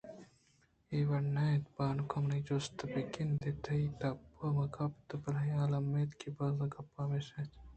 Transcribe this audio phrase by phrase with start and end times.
[0.91, 5.53] اے وڑ نہ اِنت بانک منی جست بہ گندے تئی تب ءَ مہ کپیت بلئے
[5.63, 7.51] الّمی اِنت کہ بزاں گپ ہمیش اِنت